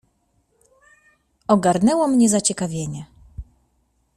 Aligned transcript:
"Ogarnęło 1.47 2.07
mnie 2.07 2.29
zaciekawienie." 2.29 3.05